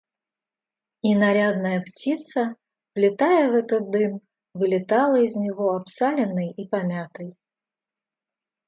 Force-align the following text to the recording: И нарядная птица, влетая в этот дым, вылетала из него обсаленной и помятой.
И 1.09 1.13
нарядная 1.15 1.79
птица, 1.81 2.55
влетая 2.95 3.51
в 3.51 3.53
этот 3.53 3.91
дым, 3.91 4.21
вылетала 4.55 5.21
из 5.23 5.35
него 5.35 5.75
обсаленной 5.75 6.49
и 6.53 6.67
помятой. 6.67 7.35